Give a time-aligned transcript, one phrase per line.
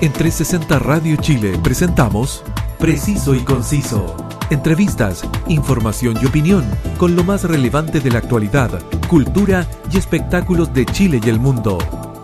[0.00, 2.42] En 360 Radio Chile presentamos
[2.78, 4.16] Preciso y Conciso.
[4.50, 6.64] Entrevistas, información y opinión
[6.98, 11.78] con lo más relevante de la actualidad, cultura y espectáculos de Chile y el mundo.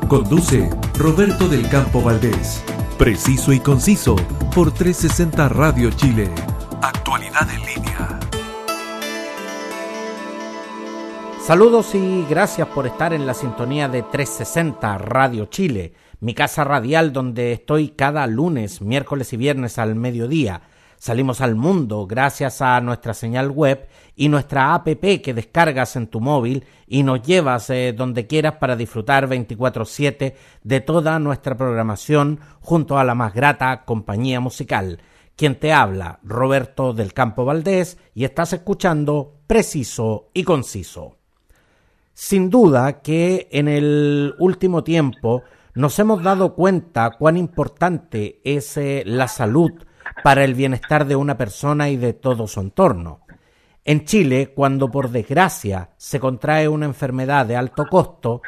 [0.08, 2.62] Conduce Roberto del Campo Valdés.
[2.98, 4.16] Preciso y Conciso
[4.54, 6.30] por 360 Radio Chile.
[6.82, 8.20] Actualidad en línea.
[11.40, 17.12] Saludos y gracias por estar en la sintonía de 360 Radio Chile mi casa radial
[17.12, 20.62] donde estoy cada lunes, miércoles y viernes al mediodía.
[20.98, 26.20] Salimos al mundo gracias a nuestra señal web y nuestra app que descargas en tu
[26.20, 32.98] móvil y nos llevas eh, donde quieras para disfrutar 24/7 de toda nuestra programación junto
[32.98, 35.00] a la más grata compañía musical.
[35.36, 41.16] Quien te habla, Roberto del Campo Valdés, y estás escuchando Preciso y Conciso.
[42.12, 49.02] Sin duda que en el último tiempo nos hemos dado cuenta cuán importante es eh,
[49.06, 49.72] la salud
[50.22, 53.20] para el bienestar de una persona y de todo su entorno.
[53.84, 58.42] En Chile, cuando por desgracia se contrae una enfermedad de alto costo,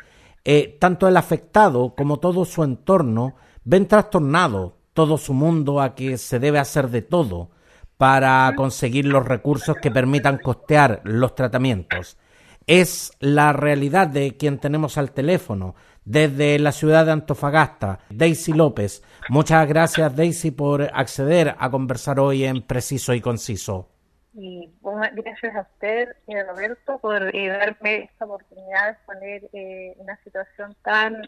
[0.44, 6.18] eh, tanto el afectado como todo su entorno ven trastornado todo su mundo a que
[6.18, 7.50] se debe hacer de todo
[7.96, 12.18] para conseguir los recursos que permitan costear los tratamientos.
[12.66, 19.02] Es la realidad de quien tenemos al teléfono, desde la ciudad de Antofagasta, Daisy López.
[19.28, 23.88] Muchas gracias, Daisy, por acceder a conversar hoy en Preciso y Conciso.
[24.34, 24.72] Y
[25.14, 30.74] gracias a usted, eh, Roberto, por eh, darme esta oportunidad de exponer eh, una situación
[30.82, 31.22] tan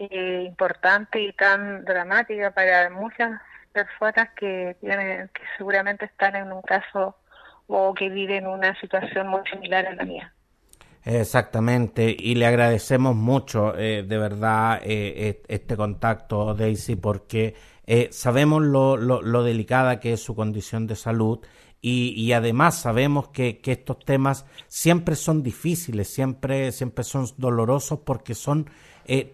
[0.00, 3.40] importante y tan dramática para muchas
[3.72, 7.16] personas que, tienen, que seguramente están en un caso
[7.66, 10.32] o que viven una situación muy similar a la mía.
[11.10, 17.54] Exactamente, y le agradecemos mucho, eh, de verdad, eh, este contacto, Daisy, porque
[17.86, 21.38] eh, sabemos lo, lo, delicada que es su condición de salud
[21.80, 28.00] y, y además sabemos que, que, estos temas siempre son difíciles, siempre, siempre son dolorosos
[28.04, 28.68] porque son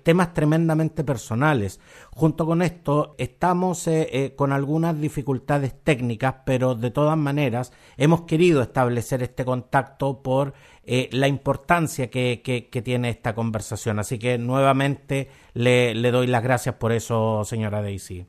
[0.03, 1.81] temas tremendamente personales.
[2.12, 3.89] Junto con esto, estamos
[4.37, 10.55] con algunas dificultades técnicas, pero de todas maneras hemos querido establecer este contacto por
[10.87, 13.99] eh, la importancia que, que, tiene esta conversación.
[13.99, 18.27] Así que nuevamente le, le doy las gracias por eso, señora Daisy.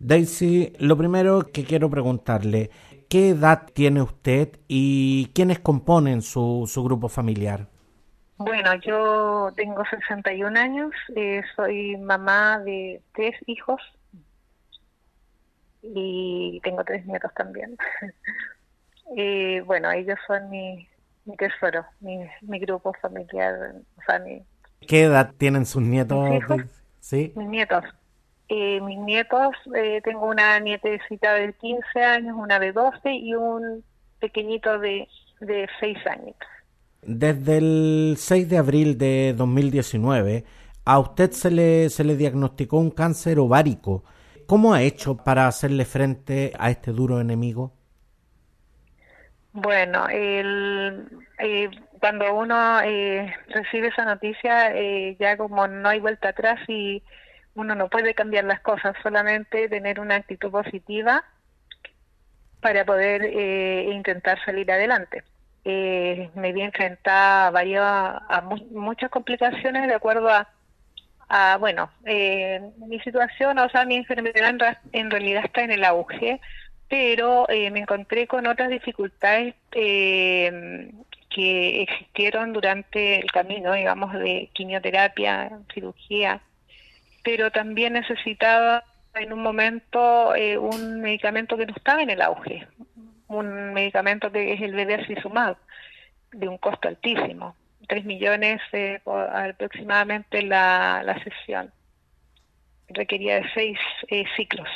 [0.00, 2.70] Daisy, lo primero que quiero preguntarle,
[3.08, 7.68] ¿qué edad tiene usted y quiénes componen su, su grupo familiar?
[8.40, 13.82] Bueno, yo tengo 61 años, eh, soy mamá de tres hijos
[15.82, 17.76] y tengo tres nietos también.
[19.14, 20.88] Y bueno, ellos son mi,
[21.26, 23.74] mi tesoro, mi, mi grupo familiar.
[23.98, 24.42] O sea, mi,
[24.88, 26.18] ¿Qué edad tienen sus nietos?
[27.00, 27.34] ¿Sí?
[27.36, 27.84] Mis nietos.
[28.48, 33.84] Eh, mis nietos, eh, tengo una nietecita de 15 años, una de 12 y un
[34.18, 35.06] pequeñito de,
[35.40, 36.36] de 6 años.
[37.02, 40.44] Desde el 6 de abril de 2019,
[40.84, 44.04] a usted se le, se le diagnosticó un cáncer ovárico.
[44.46, 47.72] ¿Cómo ha hecho para hacerle frente a este duro enemigo?
[49.52, 56.28] Bueno, el, eh, cuando uno eh, recibe esa noticia, eh, ya como no hay vuelta
[56.28, 57.02] atrás y
[57.54, 61.24] uno no puede cambiar las cosas, solamente tener una actitud positiva
[62.60, 63.24] para poder
[63.88, 65.24] intentar salir adelante.
[65.64, 70.48] Me vi enfrentada a, a muchas complicaciones de acuerdo a,
[71.28, 76.40] a bueno, mi situación, o sea, mi enfermedad en realidad está en el auge,
[76.90, 80.90] pero eh, me encontré con otras dificultades eh,
[81.30, 86.42] que existieron durante el camino, digamos, de quimioterapia, cirugía,
[87.22, 88.82] pero también necesitaba
[89.14, 92.66] en un momento eh, un medicamento que no estaba en el auge,
[93.30, 95.56] un medicamento que es el BDA
[96.32, 97.56] de un costo altísimo,
[97.88, 98.60] 3 millones
[99.04, 101.72] aproximadamente la, la sesión,
[102.88, 103.78] requería de seis
[104.36, 104.68] ciclos.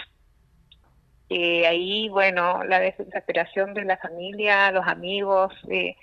[1.30, 5.96] Eh, ahí, bueno, la desesperación de la familia, los amigos, eh,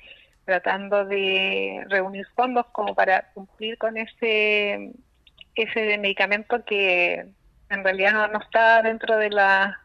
[0.46, 4.92] tratando de reunir fondos como para cumplir con ese
[5.56, 7.26] ese medicamento que
[7.70, 9.82] en realidad no, no está dentro de la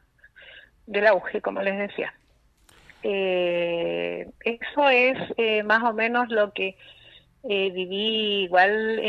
[0.86, 2.15] del auge, como les decía.
[3.02, 6.76] Eh, eso es eh, más o menos lo que
[7.48, 9.00] eh, viví igual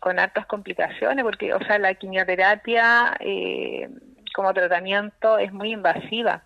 [0.00, 3.88] con hartas complicaciones, porque, o sea, la quimioterapia eh,
[4.34, 6.42] como tratamiento es muy invasiva.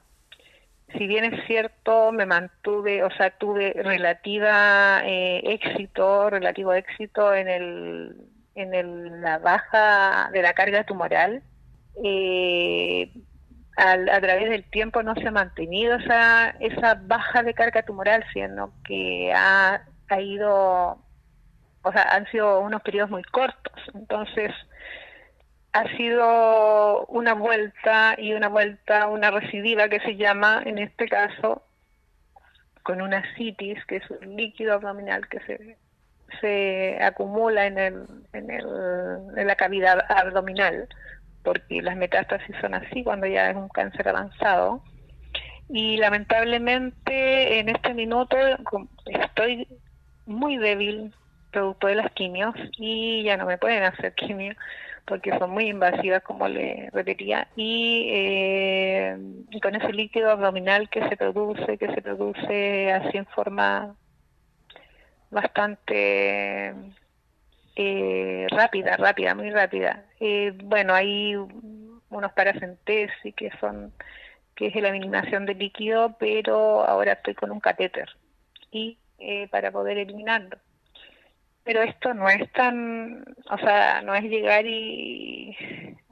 [0.97, 7.49] Si bien es cierto, me mantuve, o sea, tuve relativa eh, éxito, relativo éxito en
[7.49, 8.17] el,
[8.57, 11.43] en la baja de la carga tumoral,
[12.03, 13.13] eh,
[13.81, 18.73] a través del tiempo no se ha mantenido esa, esa baja de carga tumoral, sino
[18.85, 20.99] que ha, ha ido,
[21.83, 23.73] o sea, han sido unos periodos muy cortos.
[23.95, 24.53] Entonces,
[25.73, 31.63] ha sido una vuelta y una vuelta, una recidiva que se llama, en este caso,
[32.83, 35.79] con una citis, que es un líquido abdominal que se,
[36.41, 38.67] se acumula en, el, en, el,
[39.37, 40.89] en la cavidad abdominal
[41.43, 44.83] porque las metástasis son así cuando ya es un cáncer avanzado.
[45.69, 48.37] Y lamentablemente en este minuto
[49.07, 49.69] estoy
[50.27, 51.15] muy débil
[51.51, 54.55] producto de las quimios y ya no me pueden hacer quimio
[55.05, 59.17] porque son muy invasivas como le repetía y, eh,
[59.61, 63.97] con ese líquido abdominal que se produce que se produce así en forma
[65.31, 66.75] bastante
[67.83, 70.05] eh, rápida, rápida, muy rápida.
[70.21, 73.93] Eh, bueno, hay unos paracentesis que son
[74.55, 78.11] que es la eliminación de líquido, pero ahora estoy con un catéter
[78.71, 80.59] y eh, para poder eliminarlo.
[81.65, 85.57] Pero esto no es tan, o sea, no es llegar y,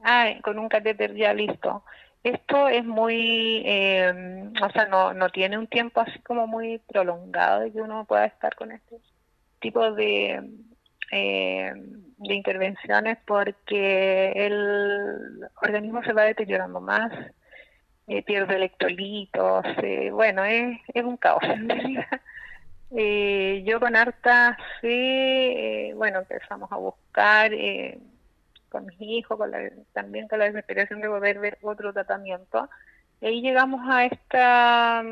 [0.03, 1.83] ah, con un catéter ya listo.
[2.23, 7.59] Esto es muy, eh, o sea, no, no tiene un tiempo así como muy prolongado
[7.59, 8.97] de que uno pueda estar con este
[9.59, 10.41] tipo de,
[11.11, 11.71] eh,
[12.19, 17.11] de intervenciones porque el organismo se va deteriorando más,
[18.07, 22.05] eh, pierde electrolitos, eh, bueno, es, es un caos en realidad.
[22.91, 27.51] Eh, yo con harta fe, bueno, empezamos a buscar
[28.69, 32.67] con mis hijos, con la, también con la desesperación de poder ver otro tratamiento.
[33.21, 35.03] Y ahí llegamos a esta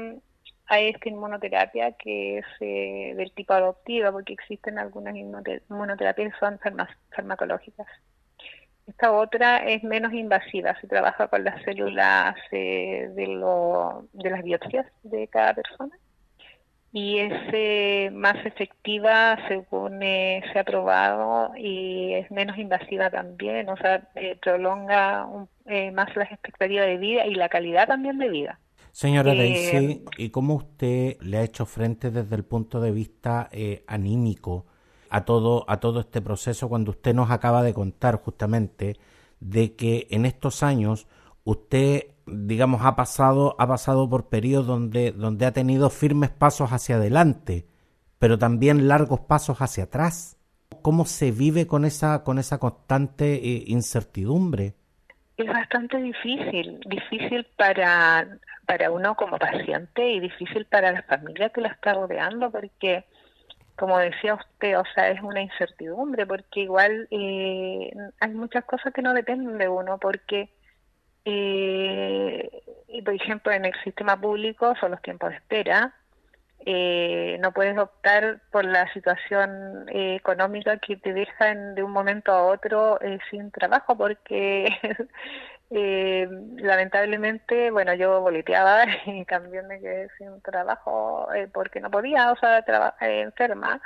[0.67, 6.59] a esta inmunoterapia que es eh, del tipo adoptiva, porque existen algunas inmunoterapias que son
[7.11, 7.87] farmacológicas.
[8.85, 14.43] Esta otra es menos invasiva, se trabaja con las células eh, de, lo, de las
[14.43, 15.97] biopsias de cada persona
[16.93, 23.75] y es eh, más efectiva según se ha probado y es menos invasiva también, o
[23.77, 24.07] sea,
[24.41, 25.27] prolonga
[25.93, 28.59] más las expectativas de vida y la calidad también de vida.
[28.97, 33.47] Señora eh, Daisy, ¿y cómo usted le ha hecho frente desde el punto de vista
[33.51, 34.65] eh, anímico
[35.11, 38.97] a todo, a todo este proceso cuando usted nos acaba de contar justamente
[39.39, 41.05] de que en estos años
[41.43, 46.95] usted, digamos, ha pasado, ha pasado por periodos donde, donde ha tenido firmes pasos hacia
[46.95, 47.67] adelante,
[48.17, 50.37] pero también largos pasos hacia atrás?
[50.81, 54.73] ¿Cómo se vive con esa, con esa constante eh, incertidumbre?
[55.37, 58.27] Es bastante difícil, difícil para
[58.67, 63.05] para uno como paciente y difícil para la familia que la está rodeando porque
[63.77, 69.01] como decía usted, o sea, es una incertidumbre porque igual eh, hay muchas cosas que
[69.01, 70.49] no dependen de uno porque
[71.23, 72.49] eh,
[73.05, 75.93] por ejemplo en el sistema público son los tiempos de espera
[76.65, 82.31] eh, no puedes optar por la situación eh, económica que te dejan de un momento
[82.31, 82.99] a otro
[83.29, 84.67] sin trabajo porque
[85.69, 86.27] Eh,
[86.57, 92.37] lamentablemente, bueno, yo boleteaba y también me quedé sin trabajo eh, porque no podía, o
[92.37, 92.59] sea,
[93.01, 93.81] eh, enferma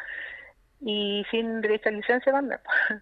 [0.81, 2.59] y sin derecho a licencia también.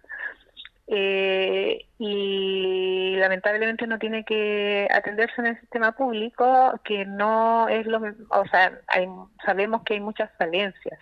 [0.92, 7.98] eh, y lamentablemente no tiene que atenderse en el sistema público, que no es lo
[8.30, 9.08] o sea, hay,
[9.44, 10.98] sabemos que hay muchas falencias.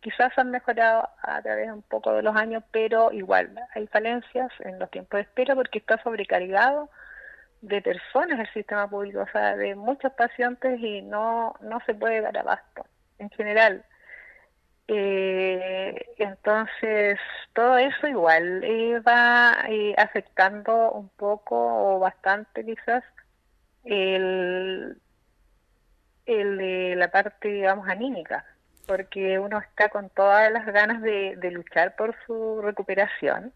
[0.00, 4.78] Quizás han mejorado a través un poco de los años, pero igual hay falencias en
[4.78, 6.90] los tiempos de espera porque está sobrecargado
[7.62, 12.20] de personas el sistema público, o sea, de muchos pacientes y no, no se puede
[12.20, 12.84] dar abasto
[13.18, 13.86] en general.
[14.88, 17.18] Eh, entonces,
[17.52, 23.04] todo eso igual eh, va eh, afectando un poco o bastante quizás
[23.84, 24.98] el,
[26.26, 28.44] el de la parte, digamos, anímica
[28.88, 33.52] porque uno está con todas las ganas de, luchar por su recuperación,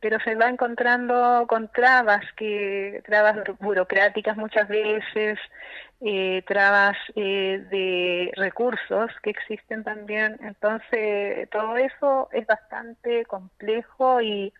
[0.00, 5.38] pero se va encontrando con trabas, que trabas burocráticas muchas veces,
[6.00, 10.38] eh, trabas eh, de recursos que existen también.
[10.42, 14.52] Entonces, todo eso es bastante complejo y,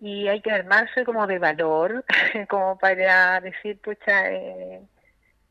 [0.00, 2.04] y hay que armarse como de valor,
[2.48, 4.82] como para decir, pucha, eh,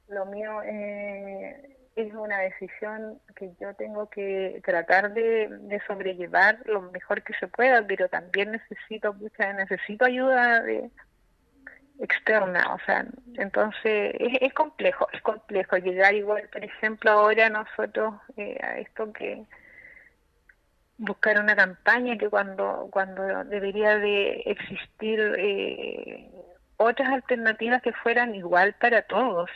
[0.10, 7.24] lo mío eh, es una decisión que yo tengo que tratar de, sobrellevar lo mejor
[7.24, 10.89] que se pueda, pero también necesito mucha, necesito ayuda de,
[12.00, 18.58] externa, o sea, entonces es, complejo, es complejo llegar igual, por ejemplo, ahora nosotros eh,
[18.63, 19.44] a esto que
[20.98, 26.29] buscar una campaña que cuando cuando debería de existir eh,
[26.77, 29.50] otras alternativas que fueran igual para todos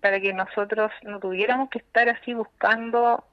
[0.00, 3.24] para que nosotros no tuviéramos que estar así buscando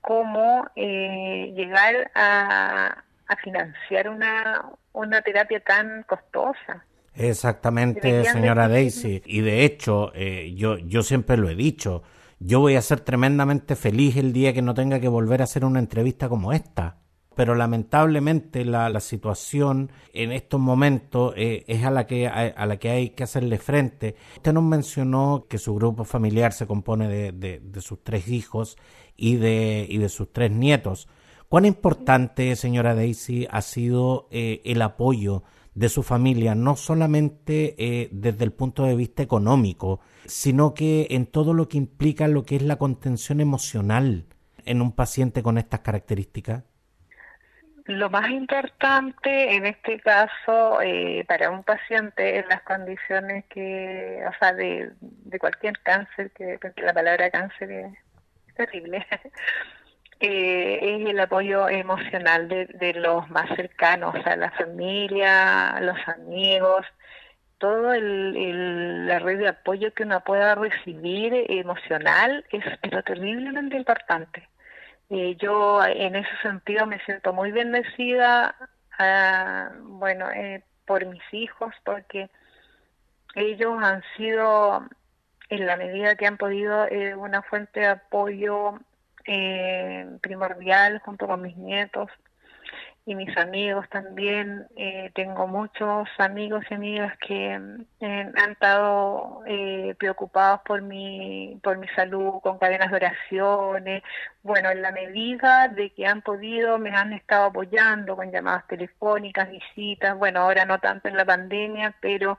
[0.00, 3.02] cómo eh, llegar a,
[3.42, 6.84] financiar una, una terapia tan costosa.
[7.14, 9.22] Exactamente, señora Daisy.
[9.26, 12.02] Y de hecho, eh, yo, yo siempre lo he dicho,
[12.38, 15.64] yo voy a ser tremendamente feliz el día que no tenga que volver a hacer
[15.64, 17.03] una entrevista como esta
[17.34, 22.76] pero lamentablemente la, la situación en estos momentos eh, es a la, que, a, la
[22.78, 24.16] que hay que hacerle frente.
[24.36, 28.76] Usted nos mencionó que su grupo familiar se compone de, de, sus tres hijos
[29.16, 31.08] y de, y de sus tres nietos.
[31.48, 35.42] ¿Cuán importante, señora Daisy, ha sido eh, el apoyo
[35.74, 41.26] de su familia, no solamente eh, desde el punto de vista económico, sino que en
[41.26, 44.26] todo lo que implica lo que es la contención emocional
[44.64, 46.64] en un paciente con estas características?
[47.86, 54.32] Lo más importante en este caso eh, para un paciente en las condiciones que, o
[54.38, 54.90] sea, de,
[55.38, 59.06] cualquier cáncer, que porque la palabra cáncer es terrible,
[60.20, 66.86] eh, es el apoyo emocional de, los más cercanos, o sea, la familia, los amigos,
[67.58, 74.48] todo el, la red de apoyo que uno pueda recibir emocional es pero terriblemente importante.
[75.10, 78.56] Eh, yo en ese sentido me siento muy bendecida,
[78.98, 82.30] ah, bueno, eh, por mis hijos, porque
[83.34, 84.86] ellos han sido,
[85.50, 88.78] en la medida que han podido, eh, una fuente de apoyo
[90.20, 92.10] primordial junto con mis nietos
[93.06, 94.66] y mis amigos también.
[94.76, 97.52] Eh, tengo muchos amigos y amigas que
[98.00, 104.02] eh, han estado eh, preocupados por mi, por mi salud, con cadenas de oraciones.
[104.42, 109.50] Bueno, en la medida de que han podido, me han estado apoyando con llamadas telefónicas,
[109.50, 110.16] visitas.
[110.16, 112.38] Bueno, ahora no tanto en la pandemia, pero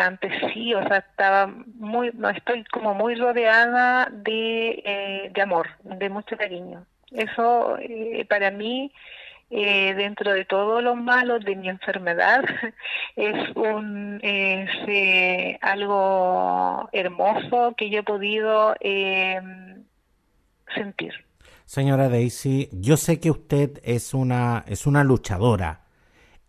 [0.00, 6.08] antes sí, o sea, estaba muy, no estoy como muy rodeada de, de amor, de
[6.08, 6.84] mucho cariño.
[7.12, 7.78] Eso
[8.28, 8.92] para mí
[9.54, 12.42] eh, dentro de todos los malos de mi enfermedad
[13.16, 19.84] es un eh, algo hermoso que yo he podido em,
[20.74, 21.12] sentir.
[21.66, 25.82] Señora Daisy, yo sé que usted es una es una luchadora.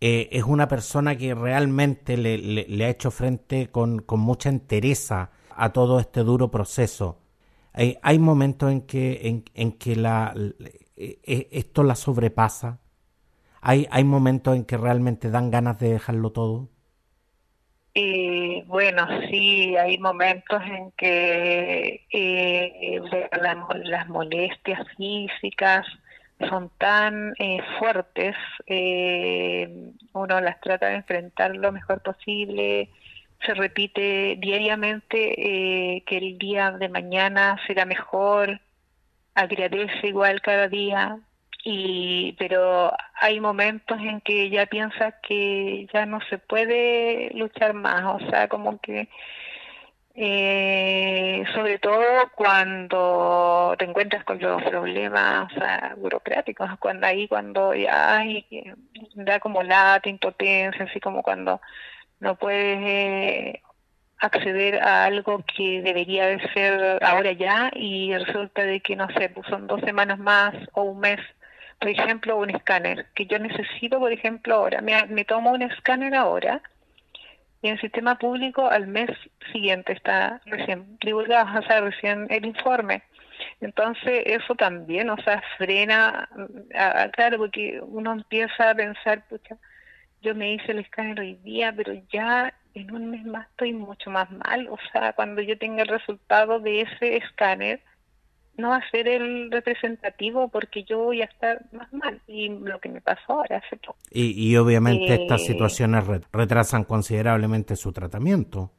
[0.00, 5.72] Eh, es una persona que realmente le, ha hecho frente con, con, mucha entereza a
[5.72, 7.20] todo este duro proceso.
[7.74, 10.34] Hay, hay momentos en que, en que la,
[10.96, 12.80] esto la sobrepasa,
[13.66, 16.68] ¿Hay, hay momentos en que realmente dan ganas de dejarlo todo?
[17.94, 23.00] Eh, bueno, sí, hay momentos en que eh,
[23.32, 25.86] las molestias físicas
[26.50, 32.90] son tan eh, fuertes, eh, uno las trata de enfrentar lo mejor posible,
[33.46, 38.60] se repite diariamente que el día de mañana será mejor,
[39.34, 41.18] agradece igual cada día,
[41.64, 48.22] y pero hay momentos en que ya piensas que ya no se puede luchar más
[48.22, 49.08] o sea como que
[50.14, 52.04] eh, sobre todo
[52.36, 55.50] cuando te encuentras con los problemas
[55.96, 58.46] burocráticos cuando ahí cuando ya hay,
[59.14, 61.62] da como lata impotencia así como cuando
[62.20, 63.62] no puedes eh,
[64.18, 69.30] acceder a algo que debería de ser ahora ya y resulta de que no sé
[69.30, 71.20] pues son dos semanas más o un mes
[71.84, 76.14] por ejemplo, un escáner, que yo necesito, por ejemplo, ahora, me, me tomo un escáner
[76.14, 76.62] ahora
[77.60, 79.10] y en el sistema público al mes
[79.52, 83.02] siguiente está recién divulgado, o sea, recién el informe.
[83.60, 86.26] Entonces, eso también, o sea, frena,
[87.12, 89.58] claro, porque uno empieza a pensar, pucha,
[90.22, 94.08] yo me hice el escáner hoy día, pero ya en un mes más estoy mucho
[94.08, 97.82] más mal, o sea, cuando yo tenga el resultado de ese escáner,
[98.56, 102.78] no va a ser el representativo porque yo voy a estar más mal y lo
[102.78, 103.98] que me pasó ahora hace poco.
[104.10, 108.70] Y, obviamente estas eh, situaciones retrasan considerablemente su tratamiento.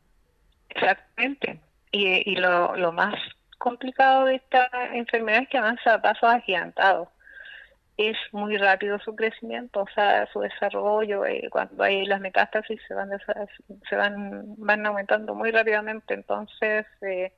[0.69, 1.59] Exactamente.
[1.91, 3.15] Y, y lo, lo más
[3.57, 7.09] complicado de esta enfermedad es que avanza a pasos agigantados.
[7.97, 12.93] Es muy rápido su crecimiento, o sea, su desarrollo, eh, cuando hay las metástasis se
[12.93, 13.09] van
[13.89, 17.31] se van van aumentando muy rápidamente, entonces eh,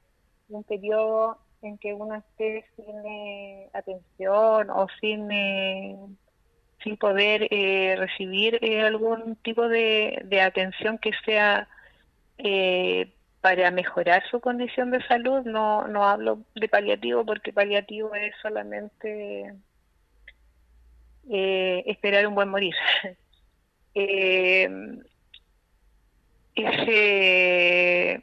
[0.50, 5.96] un periodo en que uno esté sin eh, atención o sin eh,
[6.84, 11.68] sin poder eh, recibir algún tipo de, de, atención que sea
[13.42, 19.56] para mejorar su condición de salud no no hablo de paliativo porque paliativo es solamente
[21.30, 22.76] eh, esperar un buen morir.
[26.56, 28.22] ese,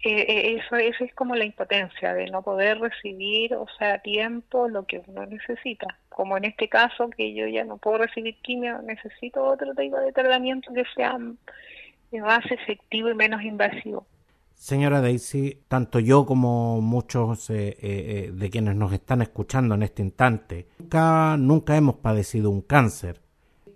[0.00, 4.84] eso, eso es como la impotencia de no poder recibir, o sea, a tiempo lo
[4.84, 5.98] que uno necesita.
[6.08, 10.12] Como en este caso, que yo ya no puedo recibir quimio, necesito otro tipo de
[10.12, 14.06] tratamiento que sea más efectivo y menos invasivo.
[14.54, 19.84] Señora Daisy, tanto yo como muchos eh, eh, eh, de quienes nos están escuchando en
[19.84, 23.22] este instante, nunca, nunca hemos padecido un cáncer.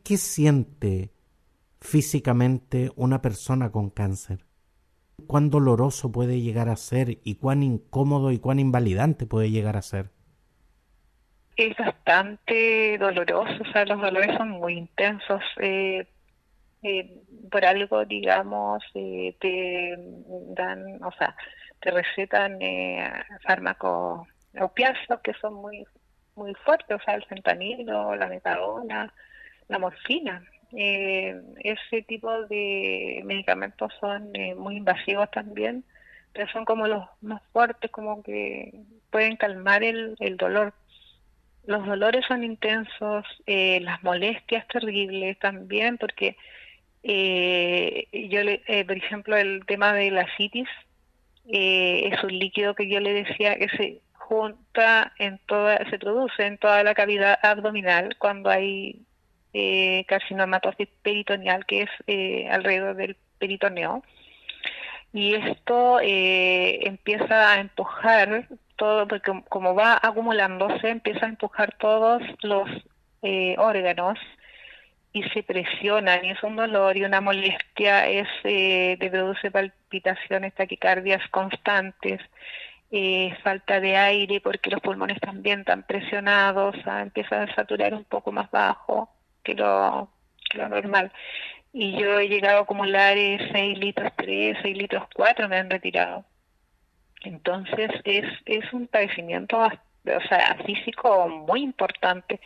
[0.02, 1.12] ¿Qué siente
[1.80, 4.44] físicamente una persona con cáncer?
[5.26, 9.82] ¿Cuán doloroso puede llegar a ser y cuán incómodo y cuán invalidante puede llegar a
[9.82, 10.10] ser?
[11.56, 15.42] Es bastante doloroso, o sea, los dolores son muy intensos.
[15.60, 16.06] Eh,
[16.82, 19.94] eh, por algo, digamos, eh, te
[20.54, 21.36] dan, o sea,
[21.80, 23.08] te recetan eh,
[23.46, 24.26] fármacos
[24.60, 25.84] opiáceos que son muy
[26.34, 29.12] muy fuertes, o sea, el fentanilo, la metadona,
[29.68, 30.42] la morfina.
[30.74, 35.84] Eh, ese tipo de medicamentos son muy invasivos también,
[36.32, 38.72] pero son como los más fuertes, como que
[39.10, 40.72] pueden calmar el, el dolor.
[41.66, 46.36] Los dolores son intensos, las molestias terribles también, porque
[47.02, 50.68] eh, yo le, eh, por ejemplo, el tema de la citis
[51.46, 56.46] eh, es un líquido que yo le decía que se junta en toda, se produce
[56.46, 59.00] en toda la cavidad abdominal cuando hay
[59.52, 64.02] eh, carcinomatosis peritoneal, que es eh, alrededor del peritoneo.
[65.12, 72.22] Y esto eh, empieza a empujar todo, porque como va acumulándose, empieza a empujar todos
[72.42, 72.68] los
[73.22, 74.18] eh, órganos
[75.12, 80.54] y se presionan y es un dolor y una molestia, es eh, te produce palpitaciones,
[80.54, 82.20] taquicardias constantes,
[82.90, 87.02] eh, falta de aire porque los pulmones también están presionados, ¿ah?
[87.02, 89.10] empieza a saturar un poco más bajo
[89.42, 90.10] que lo,
[90.50, 91.12] que lo normal.
[91.72, 96.24] Y yo he llegado a acumular 6 litros 3, 6 litros 4, me han retirado.
[97.22, 102.40] Entonces es, es un padecimiento o sea, físico muy importante.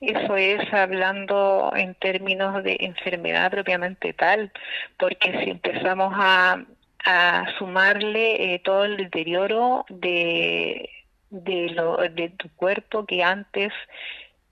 [0.00, 4.52] Eso es hablando en términos de enfermedad propiamente tal,
[4.98, 6.64] porque si empezamos a,
[7.04, 10.90] a sumarle eh, todo el deterioro de,
[11.30, 13.72] de, lo, de tu cuerpo que antes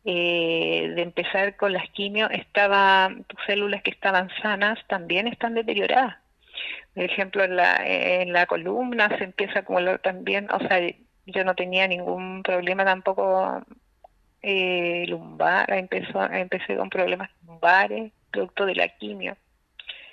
[0.04, 6.16] eh, de empezar con las quimios, estaba, tus células que estaban sanas también están deterioradas.
[6.94, 10.80] Por ejemplo, en la, en la columna se empieza a acumular también, o sea,
[11.26, 13.64] yo no tenía ningún problema tampoco
[14.42, 19.36] eh, lumbar, empezó, empecé con problemas lumbares, producto de la quimio.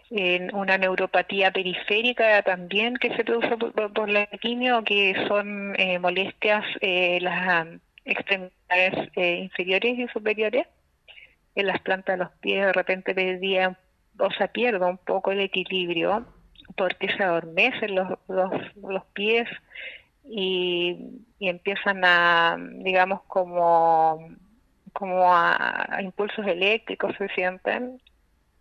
[0.10, 6.64] En una neuropatía periférica también que se produce por, la quimio, que son eh, molestias
[6.82, 7.68] eh, las
[8.06, 10.68] extremidades eh, inferiores y superiores,
[11.56, 13.78] en las plantas de los pies de repente perdía,
[14.18, 16.26] o sea, pierdo un poco el equilibrio
[16.78, 19.48] porque se adormecen los, los, los pies
[20.30, 20.98] y,
[21.40, 24.30] empiezan a, digamos, como,
[24.94, 28.02] como a, impulsos eléctricos se sienten,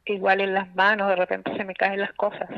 [0.06, 2.48] igual en las manos, de repente se me caen las cosas.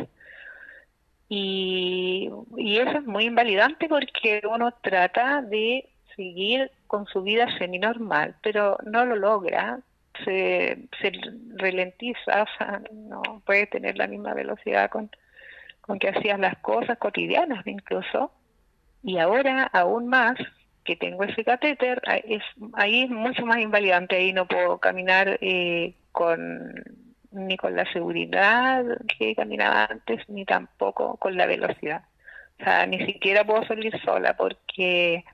[1.29, 8.37] Y, y eso es muy invalidante porque uno trata de seguir con su vida semi-normal,
[8.42, 9.81] pero no lo logra,
[10.25, 11.12] se, se
[11.57, 15.11] ralentiza, o sea, no puede tener la misma velocidad con,
[15.81, 18.33] con que hacías las cosas cotidianas incluso.
[19.03, 20.37] Y ahora, aún más,
[20.85, 22.42] que tengo ese catéter, es,
[22.75, 26.75] ahí es mucho más invalidante, ahí no puedo caminar eh, con
[27.31, 28.85] ni con la seguridad
[29.18, 32.05] que caminaba antes, ni tampoco con la velocidad.
[32.61, 35.25] O sea, ni siquiera puedo salir sola porque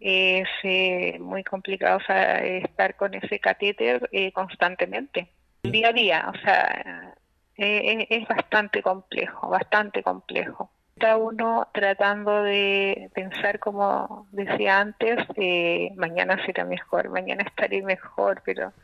[0.00, 2.00] es eh, muy complicado
[2.42, 5.28] estar con ese catéter eh, constantemente,
[5.62, 6.32] día a día.
[6.34, 7.14] O sea,
[7.56, 16.44] es bastante complejo, bastante complejo está uno tratando de pensar, como decía antes, eh, mañana
[16.44, 18.74] será mejor, mañana estaré mejor, pero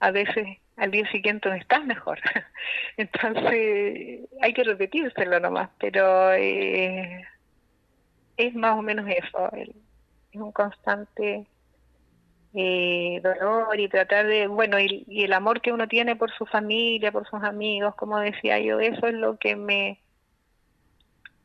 [0.00, 0.46] a veces
[0.78, 2.20] al día siguiente no estás mejor.
[2.96, 7.22] Entonces hay que repetírselo nomás, pero eh,
[8.38, 9.50] es más o menos eso,
[10.32, 11.46] es un constante
[12.54, 17.12] eh, dolor y tratar de, bueno, y, el amor que uno tiene por su familia,
[17.12, 20.00] por sus amigos, como decía yo, eso es lo que me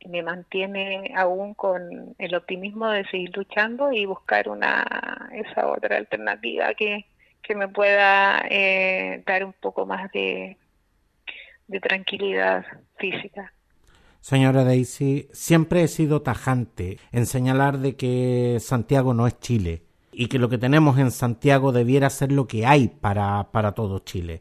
[0.06, 6.74] me mantiene aún con el optimismo de seguir luchando y buscar una esa otra alternativa
[6.74, 7.06] que,
[7.42, 10.58] que me pueda eh, dar un poco más de,
[11.68, 12.66] de tranquilidad
[12.98, 13.53] física.
[14.24, 19.82] Señora Daisy, siempre he sido tajante en señalar de que Santiago no es Chile.
[20.12, 23.98] y que lo que tenemos en Santiago debiera ser lo que hay para, para todo
[23.98, 24.40] Chile.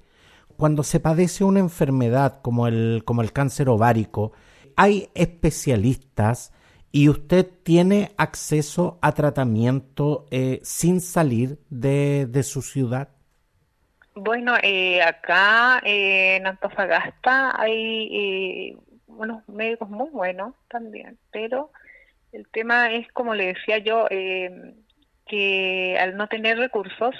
[0.55, 4.31] Cuando se padece una enfermedad como el, como el cáncer ovárico,
[4.77, 6.53] hay especialistas
[6.93, 13.09] y usted tiene acceso a tratamiento eh, sin salir de, de, su ciudad.
[14.15, 18.77] Bueno, eh, acá eh, en Antofagasta hay
[19.17, 21.71] unos médicos muy buenos también, pero
[22.31, 27.15] el tema es, como le decía yo, que al no tener recursos,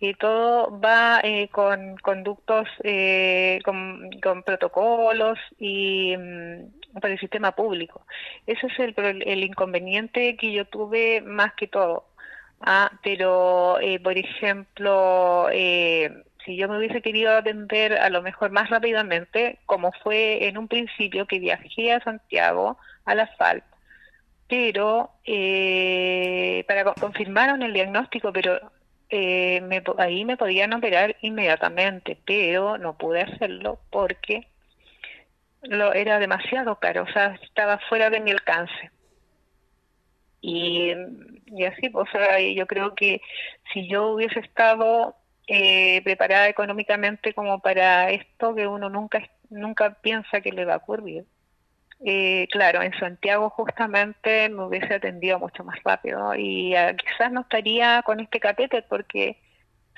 [0.00, 4.10] y todo va eh, con conductos, eh, con,
[4.44, 8.06] protocolos y mm, para el sistema público.
[8.46, 8.94] Ese es el,
[9.26, 12.06] el, inconveniente que yo tuve más que todo.
[12.62, 15.48] Ah, pero, eh, por ejemplo,
[16.44, 20.68] si yo me hubiese querido atender a lo mejor más rápidamente, como fue en un
[20.68, 23.62] principio que viajé a Santiago, a la FAL,
[24.48, 25.10] pero
[26.66, 28.60] para confirmaron el diagnóstico, pero
[29.10, 34.46] eh, me, ahí me podían operar inmediatamente, pero no pude hacerlo porque
[35.62, 38.90] lo era demasiado caro, o sea, estaba fuera de mi alcance.
[40.40, 40.92] Y,
[41.46, 43.20] y así, o sea, yo creo que
[43.72, 45.16] si yo hubiese estado
[45.52, 50.76] eh, preparada económicamente como para esto, que uno nunca, nunca piensa que le va a
[50.76, 51.24] ocurrir,
[52.04, 57.40] eh, claro, en Santiago justamente me hubiese atendido mucho más rápido y ah, quizás no
[57.40, 59.38] estaría con este catéter porque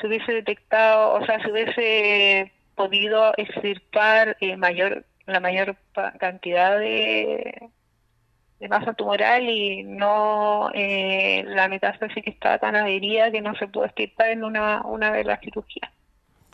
[0.00, 5.76] se hubiese detectado, o sea, se hubiese podido extirpar eh, mayor, la mayor
[6.18, 7.68] cantidad de,
[8.62, 13.66] de masa tumoral y no eh, la metástasis que estaba tan adherida que no se
[13.66, 15.90] pudo extirpar en una, una de las cirugías.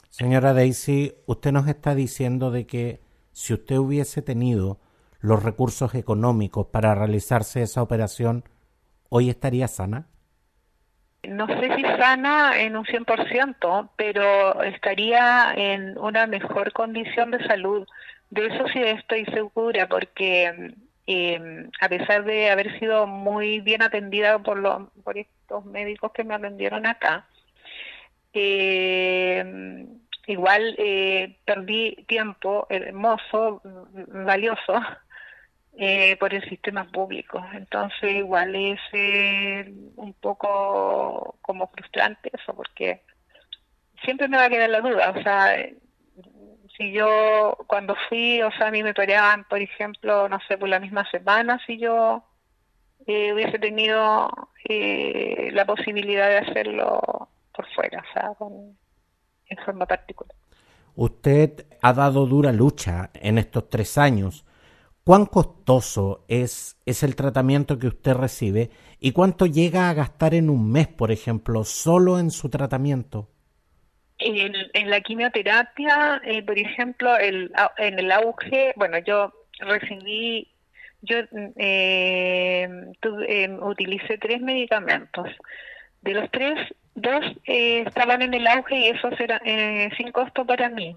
[0.09, 3.01] Señora Daisy, usted nos está diciendo de que
[3.33, 4.81] si usted hubiese tenido
[5.21, 8.43] los recursos económicos para realizarse esa operación,
[9.11, 10.07] ¿hoy estaría sana?
[11.25, 17.87] No sé si sana en un 100%, pero estaría en una mejor condición de salud.
[18.31, 20.75] De eso sí estoy segura, porque
[21.11, 26.23] eh, a pesar de haber sido muy bien atendida por, los, por estos médicos que
[26.23, 27.27] me atendieron acá,
[28.35, 29.87] eh,
[30.27, 33.63] igual eh, perdí tiempo hermoso,
[34.09, 34.75] valioso,
[35.79, 37.43] eh, por el sistema público.
[37.55, 43.01] Entonces igual es eh, un poco como frustrante eso, porque
[44.05, 45.57] siempre me va a quedar la duda, o sea,
[46.79, 50.71] si yo cuando fui, o sea, a mí me toreaban, por ejemplo, no sé, por
[50.71, 52.25] la misma semana, si yo
[53.07, 54.31] eh, hubiese tenido
[54.69, 58.31] la posibilidad de hacerlo por fuera, o sea,
[59.51, 60.35] en forma particular.
[60.95, 64.47] Usted ha dado dura lucha en estos tres años
[65.09, 68.69] ¿Cuán costoso es, es el tratamiento que usted recibe
[69.01, 73.31] y cuánto llega a gastar en un mes, por ejemplo, solo en su tratamiento?
[74.21, 80.49] En, la quimioterapia, eh, por ejemplo, el, en el auge, bueno, yo recibí,
[81.03, 81.19] yo
[81.57, 82.69] eh,
[83.29, 85.29] eh, utilicé tres medicamentos.
[86.03, 86.59] De los tres,
[86.95, 89.41] dos estaban en el auge y esos eran
[89.97, 90.97] sin costo para mí.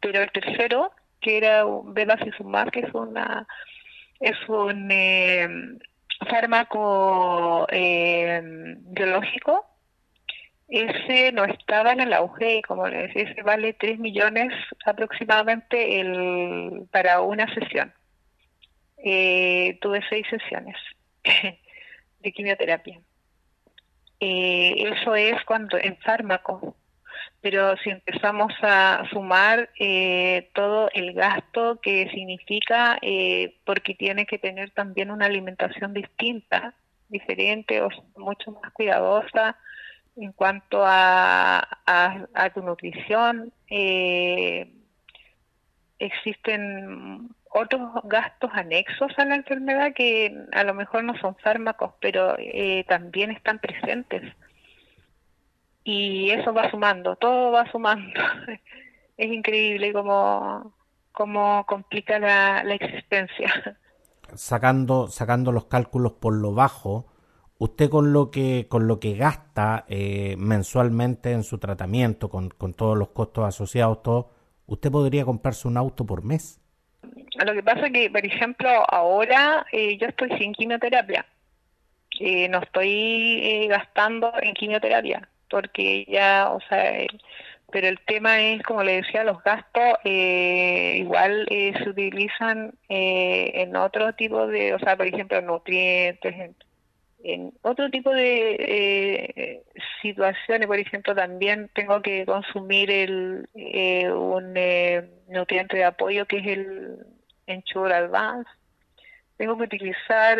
[0.00, 3.46] pero el tercero que era bevacizumab, que es una
[4.20, 5.48] es un eh,
[6.30, 8.40] fármaco eh,
[8.78, 9.66] biológico,
[10.68, 14.52] ese no estaba en el auge como les decía, ese vale 3 millones
[14.84, 17.92] aproximadamente el, para una sesión.
[18.98, 20.76] Eh, tuve seis sesiones
[22.20, 23.00] de quimioterapia.
[24.18, 26.76] eso es cuando en fármaco
[27.40, 34.38] pero si empezamos a sumar eh, todo el gasto que significa, eh, porque tiene que
[34.38, 36.74] tener también una alimentación distinta,
[37.08, 39.56] diferente o mucho más cuidadosa
[40.16, 44.72] en cuanto a, a, tu nutrición, eh,
[45.98, 52.36] existen otros gastos anexos a la enfermedad que a lo mejor no son fármacos, pero
[52.86, 54.22] también están presentes
[55.86, 58.20] y eso va sumando, todo va sumando.
[59.16, 60.74] es increíble cómo,
[61.12, 63.78] cómo complica la, existencia.
[64.34, 67.06] Sacando, sacando los cálculos por lo bajo,
[67.58, 72.74] usted con lo que, con lo que gasta eh, mensualmente en su tratamiento, con, con
[72.74, 74.30] todos los costos asociados, todo,
[74.66, 76.60] usted podría comprarse un auto por mes.
[77.44, 81.26] Lo que pasa es que, por ejemplo, ahora eh, yo estoy sin quimioterapia.
[82.18, 87.06] Eh, no estoy gastando en quimioterapia porque ya, o sea,
[87.70, 93.52] pero el tema es, como le decía, los gastos eh, igual eh, se utilizan eh,
[93.54, 96.54] en otro tipo de, o sea, por ejemplo, nutrientes,
[97.28, 99.62] en otro tipo de eh,
[100.00, 106.38] situaciones, por ejemplo, también tengo que consumir el, eh, un eh, nutriente de apoyo que
[106.38, 107.06] es el
[107.48, 108.48] Ensure Advance.
[109.38, 110.38] Tengo que utilizar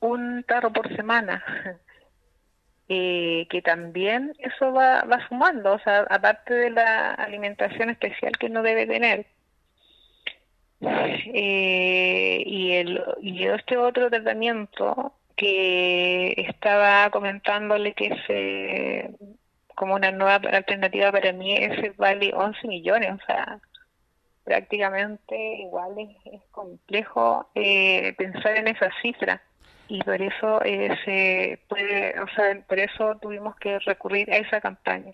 [0.00, 1.44] un tarro por semana,
[2.88, 8.62] que también eso va, va sumando, o sea, aparte de la alimentación especial que uno
[8.62, 9.26] debe tener.
[10.80, 19.10] Eh, y, el, y este otro tratamiento que estaba comentándole que es eh,
[19.74, 23.58] como una nueva alternativa para mí, ese vale 11 millones, o sea,
[24.44, 29.42] prácticamente igual es, complejo eh, pensar en esa cifra
[29.88, 30.60] y por eso
[31.04, 35.12] se puede, o sea, por eso tuvimos que recurrir a esa campaña.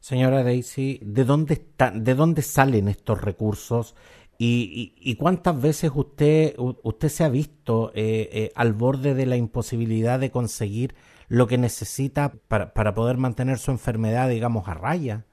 [0.00, 1.60] Señora Daisy, ¿de dónde
[1.94, 3.94] de dónde salen estos recursos
[4.40, 10.20] ¿Y, cuántas veces usted, usted se ha visto eh, eh, al borde de la imposibilidad
[10.20, 10.94] de conseguir
[11.28, 15.24] lo que necesita para, para poder mantener su enfermedad, digamos, a raya?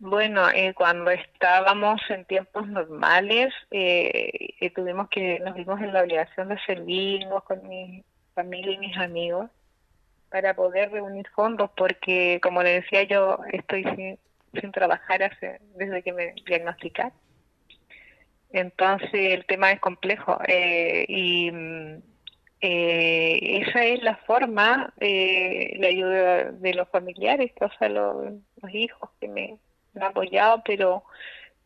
[0.00, 3.54] Bueno, eh, cuando estábamos en tiempos normales,
[4.74, 8.02] tuvimos que, nos vimos en la obligación de servirnos con mi
[8.34, 9.50] familia y mis amigos
[10.30, 14.18] para poder reunir fondos, porque como le decía yo, estoy sin,
[14.60, 17.12] sin trabajar hace, desde que me diagnosticaron.
[18.52, 21.50] Entonces el tema es complejo eh, y
[22.60, 28.34] eh, esa es la forma, eh, la ayuda de los familiares, o sea, los,
[28.72, 29.56] hijos que me,
[29.96, 31.04] han apoyado, pero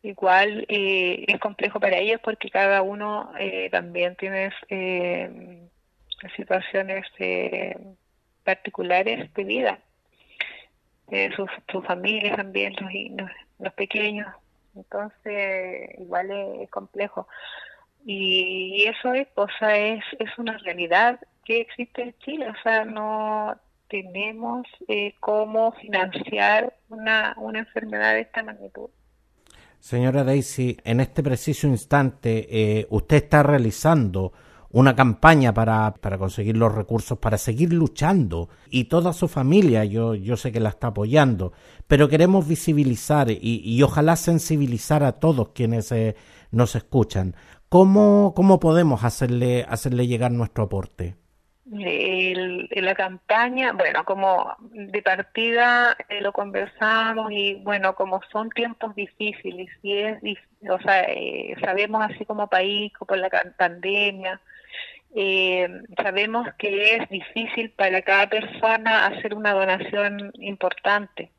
[0.03, 3.33] igual es complejo para ellos porque cada uno
[3.73, 4.51] también tiene
[6.37, 7.05] situaciones
[8.45, 9.81] particulares de vida.
[11.35, 12.75] sus, sus familias también,
[13.59, 14.29] los pequeños
[14.77, 17.27] entonces, igual es, complejo.
[18.05, 23.57] Y, eso es, o es, es una realidad que existe en Chile, o sea, no
[23.89, 28.91] tenemos eh, cómo financiar una, una enfermedad de esta magnitud.
[29.79, 34.33] Señora Daisy, en este preciso instante, eh, usted está realizando
[34.79, 38.51] una campaña para, para, conseguir los recursos, para seguir luchando.
[38.69, 41.55] Y toda su familia, yo, yo sé que la está apoyando,
[41.87, 46.15] pero queremos visibilizar y, y ojalá sensibilizar a todos quienes eh,
[46.51, 47.35] nos escuchan.
[47.71, 51.17] ¿Cómo, ¿Cómo podemos hacerle, hacerle llegar nuestro aporte?
[51.73, 58.95] El, la campaña, bueno, como de partida eh, lo conversamos y bueno, como son tiempos
[58.95, 60.19] difíciles y es,
[60.85, 64.39] sea, eh, sabemos así como país, por la pandemia,
[65.19, 71.31] eh, sabemos que es difícil para cada persona hacer una donación importante,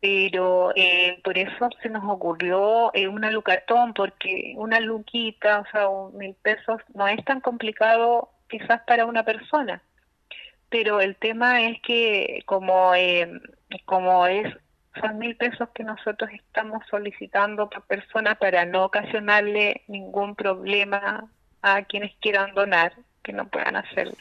[0.00, 5.88] pero eh, por eso se nos ocurrió eh, una lucatón, porque una luquita, o sea,
[5.90, 9.82] un mil pesos, no es tan complicado quizás para una persona,
[10.70, 13.30] pero el tema es que como, eh,
[13.84, 14.46] como es
[15.02, 21.30] son mil pesos que nosotros estamos solicitando por persona para no ocasionarle ningún problema
[21.62, 22.92] a quienes quieran donar,
[23.22, 24.16] que no puedan hacerlo.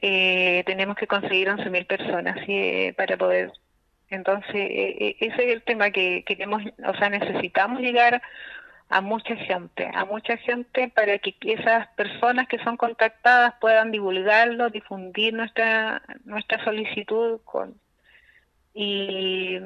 [0.00, 3.52] Eh, tenemos que conseguir 11.000 personas eh, para poder.
[4.08, 8.22] Entonces, eh, ese es el tema que queremos, o sea, necesitamos llegar
[8.88, 14.68] a mucha gente, a mucha gente para que esas personas que son contactadas puedan divulgarlo,
[14.68, 17.74] difundir nuestra nuestra solicitud con
[18.74, 19.58] y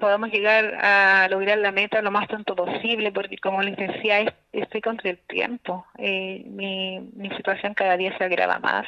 [0.00, 4.80] podamos llegar a lograr la meta lo más pronto posible, porque como les decía, estoy
[4.80, 5.86] contra el tiempo.
[5.98, 7.00] Eh, mi,
[7.36, 8.86] situación cada día se agrava más.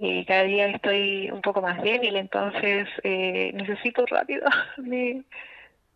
[0.00, 4.42] y cada día estoy un poco más débil, entonces eh, necesito rápido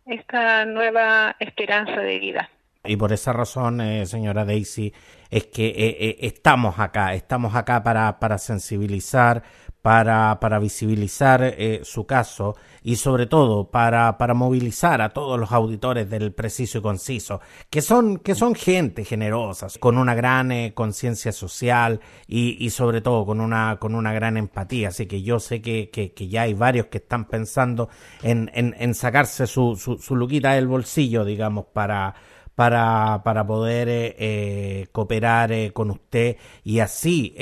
[0.05, 2.49] esta nueva esperanza de vida.
[2.85, 4.93] Y por esa razón, eh, señora Daisy,
[5.29, 9.43] es que estamos acá, estamos acá para, para sensibilizar,
[9.81, 15.51] para, para visibilizar eh, su caso y sobre todo para, para movilizar a todos los
[15.51, 17.39] auditores del preciso y conciso,
[17.69, 23.01] que son, que son gente generosa, con una gran eh, conciencia social y, y, sobre
[23.01, 24.89] todo con una, con una gran empatía.
[24.89, 27.89] Así que yo sé que, que, que ya hay varios que están pensando
[28.21, 32.15] en, en, en sacarse su, su, su luquita del bolsillo, digamos, para
[32.59, 37.33] para, para poder eh, eh, cooperar eh, con usted y así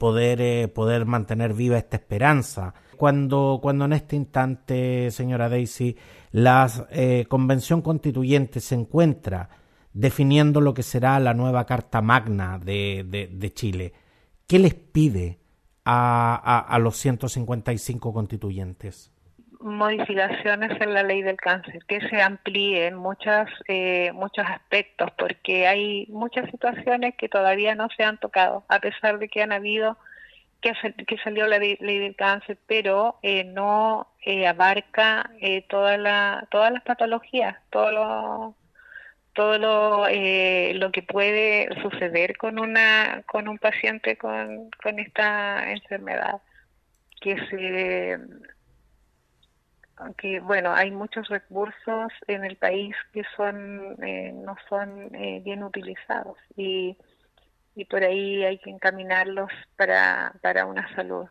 [0.00, 2.74] poder, poder mantener viva esta esperanza.
[2.96, 5.96] Cuando, cuando en este instante, señora Daisy,
[6.32, 6.68] la
[7.28, 9.48] convención constituyente se encuentra
[9.92, 13.92] definiendo lo que será la nueva Carta Magna de, de, Chile,
[14.48, 15.38] ¿qué les pide
[15.84, 19.13] a, a, a los 155 constituyentes?
[19.64, 26.06] Modificaciones en la ley del cáncer, que se amplíen muchas, eh, muchos aspectos, porque hay
[26.10, 29.96] muchas situaciones que todavía no se han tocado, a pesar de que han habido,
[30.60, 30.72] que,
[31.06, 35.30] que salió la ley, del cáncer, pero eh, no eh, abarca
[35.70, 38.56] toda la, todas las patologías, todo lo,
[39.32, 46.42] todo lo, lo que puede suceder con, una, con un paciente con, con esta enfermedad
[47.22, 48.18] que se
[49.96, 55.62] aunque bueno hay muchos recursos en el país que son eh, no son eh, bien
[55.62, 56.96] utilizados y,
[57.74, 61.26] y por ahí hay que encaminarlos para, para una salud.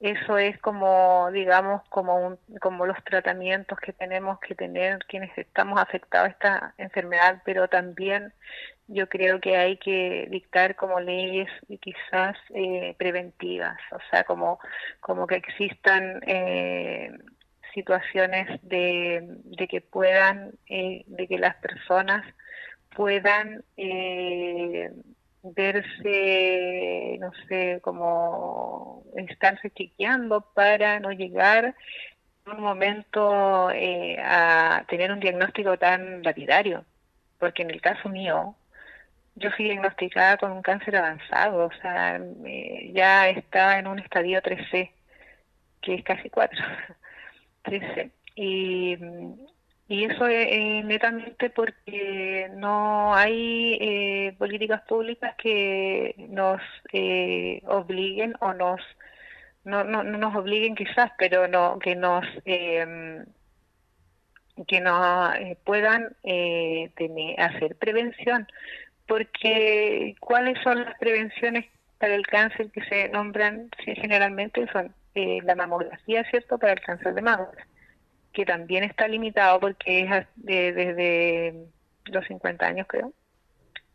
[0.00, 5.80] Eso es como digamos como un, como los tratamientos que tenemos que tener quienes estamos
[5.80, 8.32] afectados a esta enfermedad pero también
[8.88, 11.48] yo creo que hay que dictar como leyes
[11.80, 14.58] quizás eh, preventivas o sea como
[15.00, 17.12] como que existan eh,
[17.74, 22.24] situaciones de, que puedan, eh, de que las personas
[22.94, 24.90] puedan eh,
[25.42, 31.74] verse, no sé, como estarse chequeando para no llegar
[32.46, 36.84] en un momento eh, a tener un diagnóstico tan lapidario,
[37.38, 38.56] porque en el caso mío,
[39.34, 42.20] yo fui diagnosticada con un cáncer avanzado, o sea,
[42.92, 44.90] ya está en un estadio 3C,
[45.80, 46.58] que es casi 4.
[48.34, 48.96] Y,
[49.88, 58.54] y eso es, netamente porque no hay eh, políticas públicas que nos eh, obliguen o
[58.54, 58.80] nos
[59.64, 63.24] no, no, no, nos obliguen quizás, pero no que nos eh,
[64.66, 68.46] que nos puedan tener, hacer prevención,
[69.06, 71.66] porque cuáles son las prevenciones
[71.98, 77.14] para el cáncer que se nombran generalmente son eh, la mamografía, ¿cierto?, para el cáncer
[77.14, 77.48] de mama,
[78.32, 81.66] que también está limitado porque es desde
[82.06, 83.12] los 50 años, creo.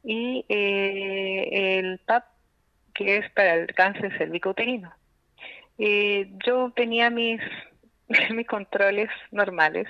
[0.03, 2.25] Y eh, el PAP,
[2.93, 4.93] que es para el cáncer cervicouterino.
[5.77, 7.41] Eh, yo tenía mis,
[8.32, 9.88] mis controles normales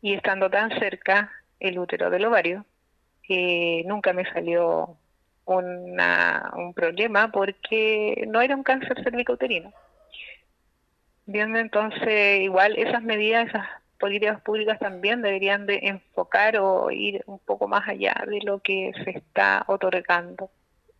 [0.00, 2.66] y estando tan cerca el útero del ovario,
[3.28, 4.96] eh, nunca me salió
[5.44, 9.72] una, un problema porque no era un cáncer cervicouterino.
[11.26, 13.66] Viendo entonces, igual esas medidas, esas
[13.98, 18.92] políticas públicas también deberían de enfocar o ir un poco más allá de lo que
[19.04, 20.50] se está otorgando.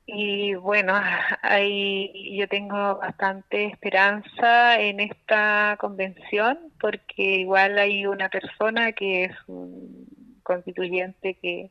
[0.07, 0.95] Y bueno,
[1.43, 9.33] ahí yo tengo bastante esperanza en esta convención porque igual hay una persona que es
[9.49, 10.07] un
[10.43, 11.71] constituyente que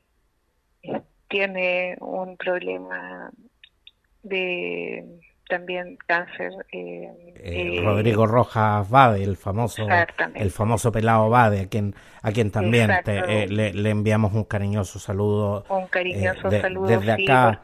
[1.30, 3.32] tiene un problema
[4.22, 5.06] de
[5.52, 6.54] también cáncer.
[6.72, 9.86] Eh, eh, eh, Rodrigo Rojas Bade, el famoso,
[10.34, 15.66] el famoso pelado Bade, a quien, a quien también le, enviamos un cariñoso saludo.
[15.68, 17.64] Un cariñoso saludo desde acá.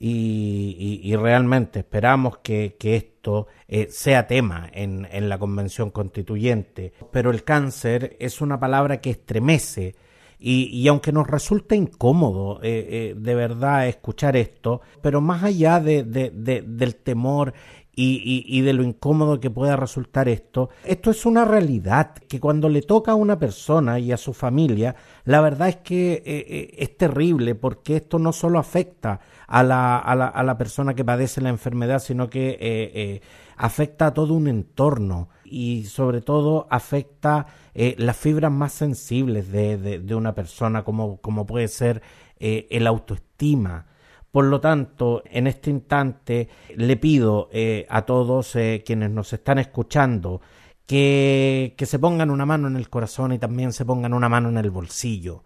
[0.00, 3.48] Y, y, realmente esperamos que, que esto
[3.88, 6.92] sea tema en, en la convención constituyente.
[7.12, 9.94] Pero el cáncer es una palabra que estremece
[10.40, 16.04] y, aunque nos resulta incómodo eh, eh, de verdad escuchar esto, pero más allá de,
[16.04, 17.54] del temor
[18.00, 22.82] y, de lo incómodo que pueda resultar esto, esto es una realidad que cuando le
[22.82, 27.56] toca a una persona y a su familia, la verdad es que eh, es terrible
[27.56, 31.48] porque esto no solo afecta a la, a la, a la persona que padece la
[31.48, 33.20] enfermedad, sino que
[33.58, 39.76] afecta a todo un entorno y sobre todo afecta eh, las fibras más sensibles de,
[39.76, 42.00] de, una persona, como, como puede ser
[42.38, 43.86] eh, el autoestima.
[44.30, 50.40] Por lo tanto, en este instante le pido eh, a todos quienes nos están escuchando
[50.86, 54.48] que, que, se pongan una mano en el corazón y también se pongan una mano
[54.50, 55.42] en el bolsillo.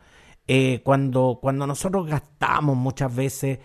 [0.83, 3.61] cuando, cuando nosotros gastamos muchas veces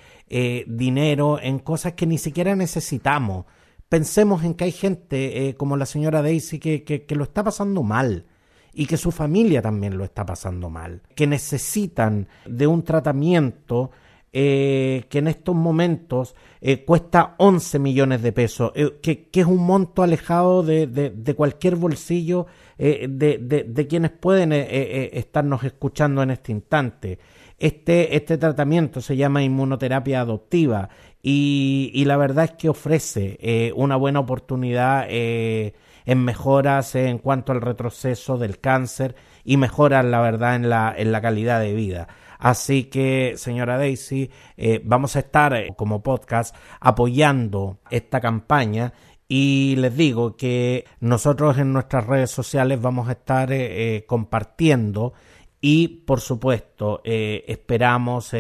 [0.67, 3.45] dinero en cosas que ni siquiera necesitamos,
[3.89, 7.83] pensemos en que hay gente eh, como la señora Daisy que, que, lo está pasando
[7.83, 8.25] mal
[8.73, 13.91] y que su familia también lo está pasando mal, que necesitan de un tratamiento
[14.33, 18.71] eh, que en estos momentos eh, cuesta 11 millones de pesos,
[19.01, 22.45] que, que, es un monto alejado de, de, cualquier bolsillo
[22.77, 27.17] de, de, quienes pueden estarnos escuchando en este instante.
[27.59, 30.89] Este, este tratamiento se llama inmunoterapia adoptiva
[31.29, 35.73] y, la verdad es que ofrece eh, una buena oportunidad eh,
[36.05, 41.11] en mejoras en cuanto al retroceso del cáncer y mejoras, la verdad, en la, en
[41.11, 42.07] la calidad de vida.
[42.39, 48.93] Así que, señora Daisy, eh, vamos a estar como podcast apoyando esta campaña
[49.27, 55.13] Y les digo que nosotros en nuestras redes sociales vamos a estar eh, eh, compartiendo
[55.59, 58.31] y por supuesto eh, esperamos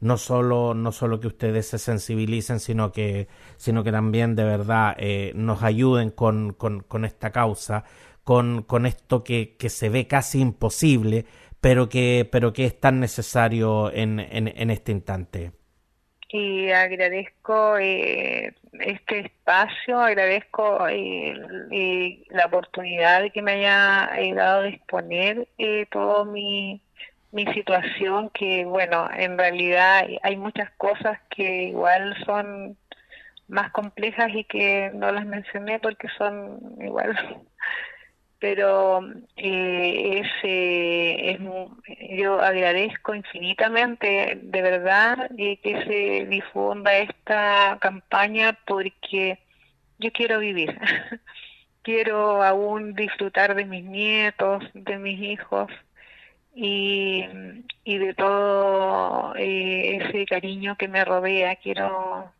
[0.00, 4.96] no solo no solo que ustedes se sensibilicen sino que sino que también de verdad
[5.34, 7.84] nos ayuden con, con, esta causa
[8.22, 11.26] con, con esto que, que, se ve casi imposible
[11.60, 15.57] pero que pero que es tan necesario en, en, en este instante
[16.28, 25.48] y agradezco eh, este espacio, agradezco eh, la oportunidad que me haya dado de exponer
[25.56, 26.82] eh, toda mi,
[27.32, 32.76] mi situación, que bueno, en realidad hay muchas cosas que igual son
[33.48, 37.16] más complejas y que no las mencioné porque son igual
[38.40, 39.00] pero
[39.36, 41.40] eh, es,
[42.18, 49.38] yo agradezco infinitamente de verdad que se difunda esta campaña porque
[49.98, 50.78] yo quiero vivir,
[51.82, 55.70] quiero aún disfrutar de mis nietos, de mis hijos
[56.54, 57.24] y,
[57.84, 62.32] y de todo eh, ese cariño que me rodea, quiero,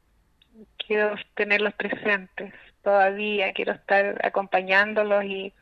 [0.76, 5.52] quiero tenerlos presentes todavía, quiero estar acompañándolos y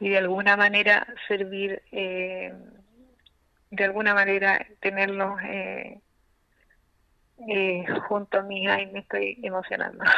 [0.00, 2.52] y de alguna manera servir, eh,
[3.70, 6.00] de alguna manera tenerlos eh,
[7.46, 8.66] eh, junto a mí.
[8.66, 10.02] Ay, me estoy emocionando.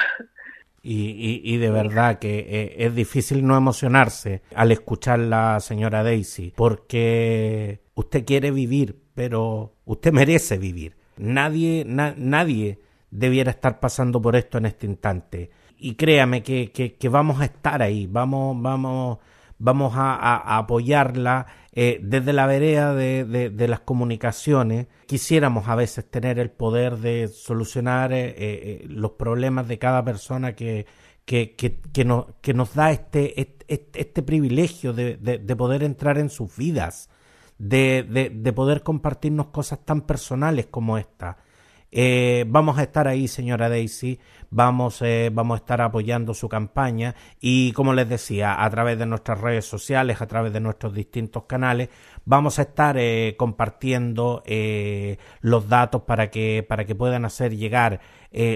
[0.85, 7.83] Y, y, de verdad que es difícil no emocionarse al escuchar la señora Daisy, porque
[7.95, 10.97] usted quiere vivir, pero usted merece vivir.
[11.19, 12.81] Nadie, nadie
[13.13, 15.53] debiera estar pasando por esto en este instante.
[15.79, 19.19] Y créame que, que, que vamos a estar ahí, vamos, vamos,
[19.63, 24.89] vamos a, apoyarla eh, desde la vereda de, las comunicaciones.
[25.07, 30.55] Quisiéramos a veces tener el poder de solucionar eh, eh, los problemas de cada persona
[30.57, 30.87] que,
[31.25, 35.17] que, que, nos da este, este, este privilegio de,
[35.57, 37.09] poder entrar en sus vidas,
[37.57, 41.39] de, poder compartirnos cosas tan personales como esta.
[42.47, 44.19] Vamos a estar ahí, señora Daisy,
[44.53, 49.07] vamos, eh, vamos a estar apoyando su campaña y como les decía, a través de
[49.07, 51.89] nuestras redes sociales, a través de nuestros distintos canales,
[52.25, 58.01] vamos a estar eh, compartiendo eh, los datos para que, para que puedan hacer llegar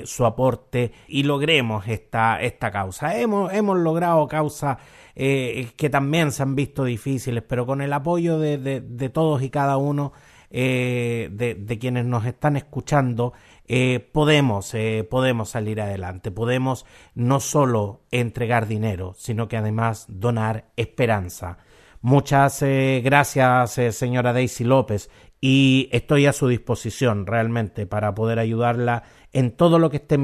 [0.04, 3.20] su aporte y logremos esta, esta causa.
[3.20, 4.78] Hemos, hemos logrado causas
[5.14, 9.76] que también se han visto difíciles, pero con el apoyo de, de, todos y cada
[9.76, 10.14] uno
[10.50, 13.32] de, de quienes nos están escuchando,
[13.68, 20.66] eh, podemos, eh, podemos salir adelante, podemos no solo entregar dinero, sino que además donar
[20.76, 21.58] esperanza.
[22.00, 29.02] Muchas eh, gracias, señora Daisy López, y estoy a su disposición realmente para poder ayudarla
[29.32, 30.14] en todo lo que esté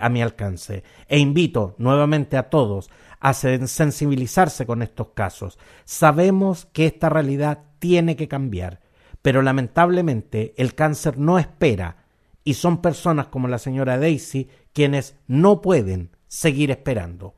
[0.00, 0.82] a mi alcance.
[1.06, 2.90] E invito nuevamente a todos
[3.20, 5.58] a sensibilizarse con estos casos.
[5.84, 8.80] Sabemos que esta realidad tiene que cambiar,
[9.24, 11.96] pero lamentablemente el cáncer no espera
[12.44, 17.34] y son personas como la señora Daisy quienes no pueden seguir esperando.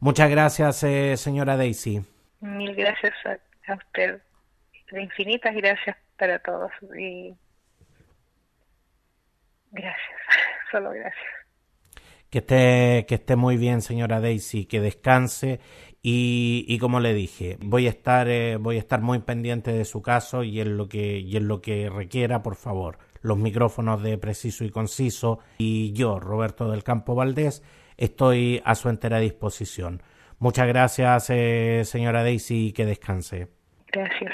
[0.00, 2.02] Muchas gracias, eh, señora Daisy.
[2.40, 4.20] Mil gracias a, usted.
[4.92, 6.70] Infinitas gracias para todos.
[6.98, 7.34] Y
[9.70, 10.20] gracias,
[10.70, 11.24] solo gracias.
[12.28, 15.58] Que esté, que esté muy bien, señora Daisy, que descanse
[16.02, 19.84] y, y, como le dije, voy a estar, eh, voy a estar muy pendiente de
[19.84, 24.02] su caso y en lo que, y en lo que requiera, por favor los micrófonos
[24.02, 27.62] de Preciso y Conciso y yo, Roberto del Campo Valdés,
[27.96, 30.02] estoy a su entera disposición.
[30.38, 33.48] Muchas gracias, eh, señora Daisy, y que descanse.
[33.92, 34.32] Gracias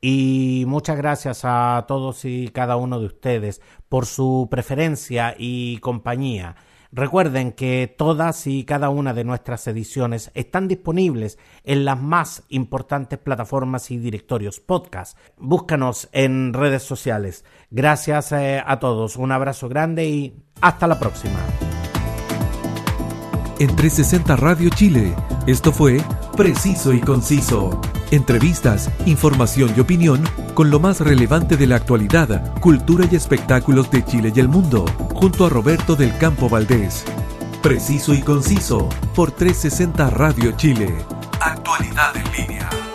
[0.00, 6.56] Y muchas gracias a todos y cada uno de ustedes por su preferencia y compañía.
[6.92, 13.18] Recuerden que todas y cada una de nuestras ediciones están disponibles en las más importantes
[13.18, 15.16] plataformas y directorios podcast.
[15.36, 17.44] Búscanos en redes sociales.
[17.70, 21.38] Gracias eh, a todos, un abrazo grande y hasta la próxima.
[23.60, 25.14] En 360 Radio Chile,
[25.46, 26.02] esto fue
[26.34, 27.78] Preciso y Conciso.
[28.10, 34.02] Entrevistas, información y opinión con lo más relevante de la actualidad, cultura y espectáculos de
[34.02, 37.04] Chile y el mundo, junto a Roberto del Campo Valdés.
[37.62, 40.96] Preciso y Conciso por 360 Radio Chile.
[41.38, 42.89] Actualidad en línea.